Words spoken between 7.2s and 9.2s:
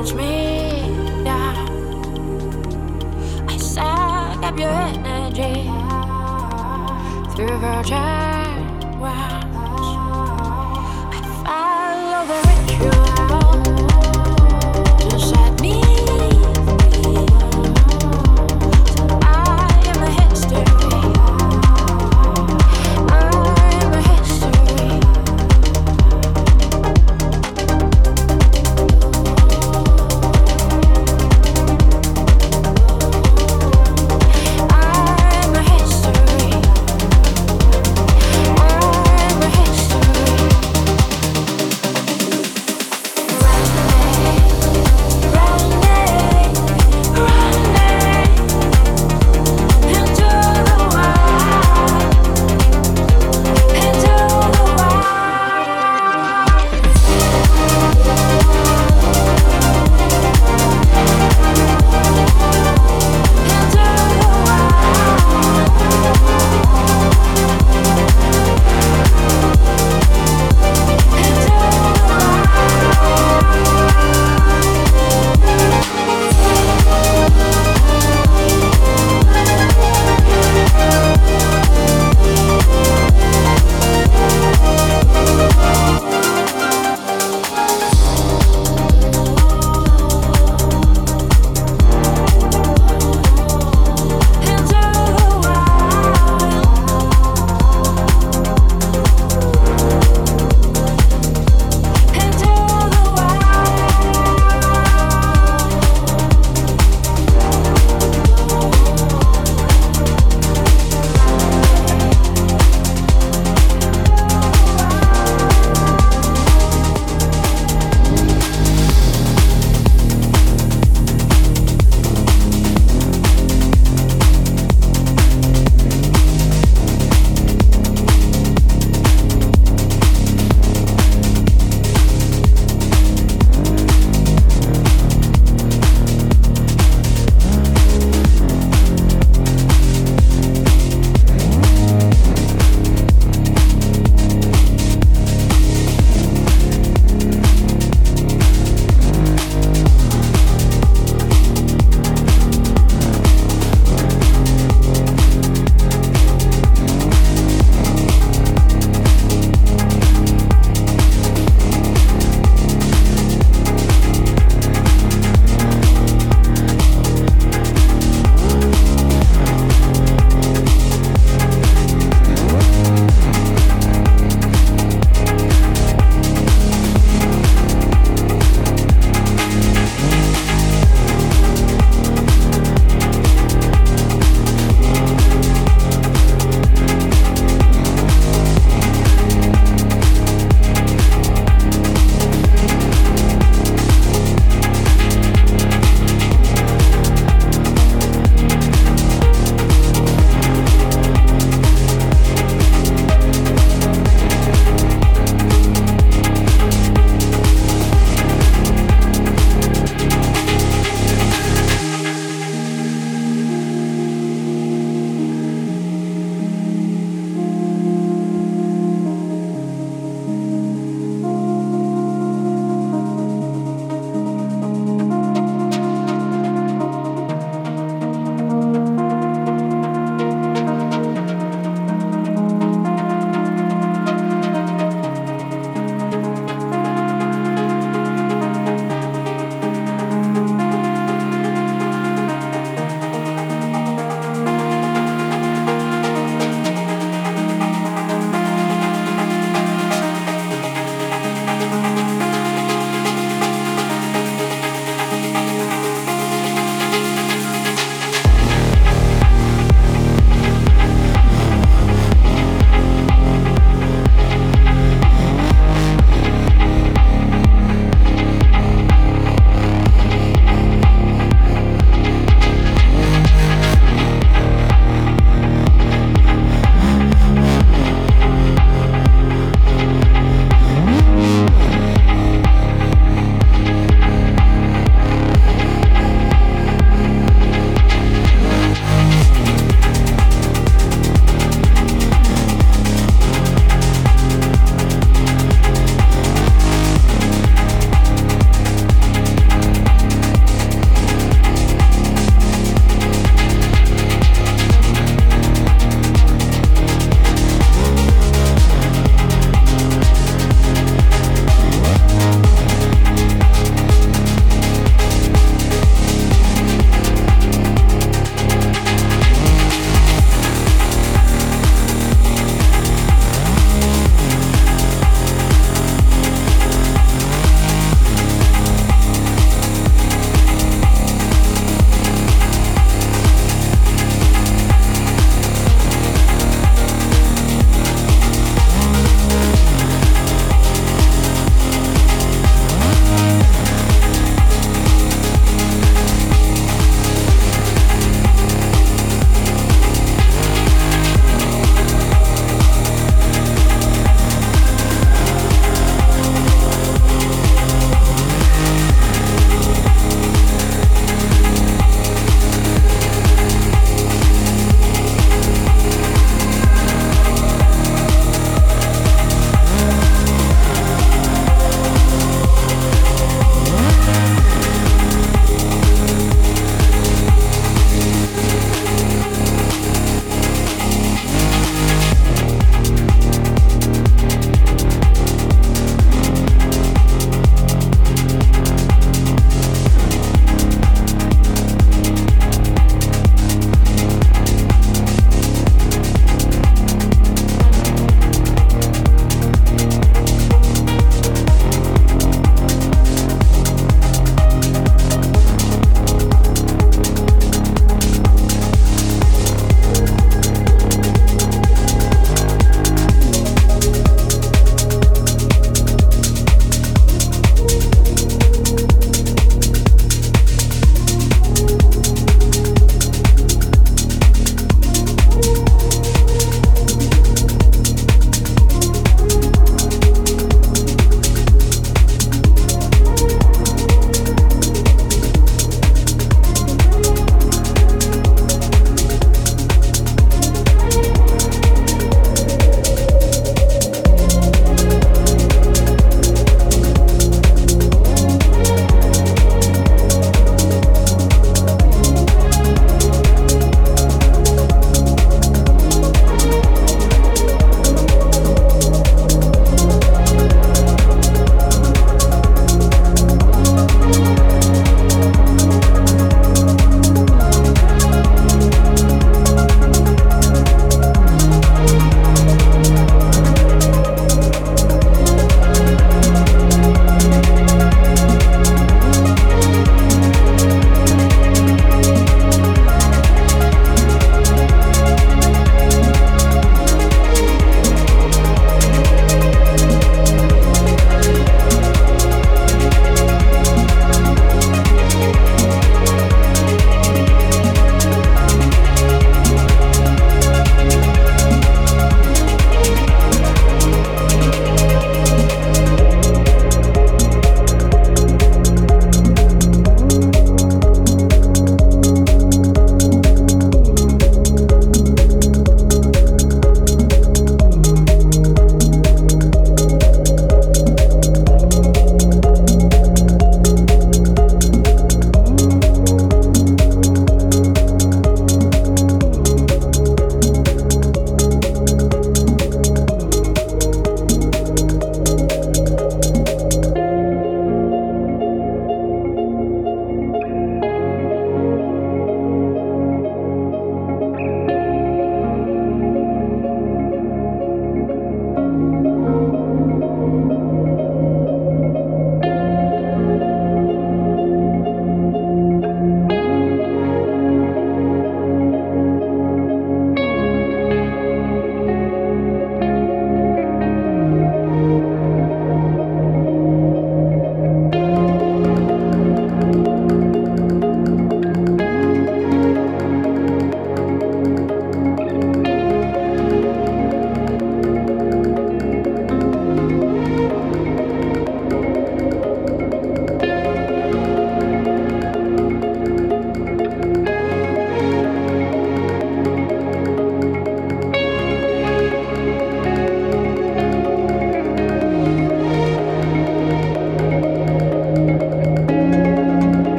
through virgin.